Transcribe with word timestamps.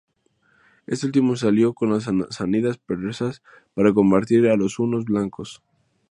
Este 0.87 1.05
último 1.05 1.35
se 1.35 1.47
alió 1.47 1.75
con 1.75 1.89
los 1.91 2.05
sasánidas 2.05 2.79
persas 2.79 3.43
para 3.75 3.93
combatir 3.93 4.47
a 4.47 4.55
los 4.55 4.79
hunos 4.79 5.05
blancos. 5.05 5.61